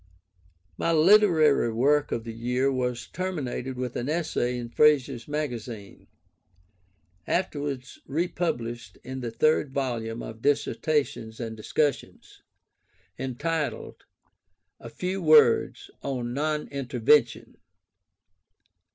[0.79, 6.07] My literary work of the year was terminated with an essay in Fraser's Magazine
[7.27, 12.41] (afterwards republished in the third volume of Dissertations and Discussions),
[13.19, 14.03] entitled
[14.79, 17.57] "A Few Words on Non Intervention."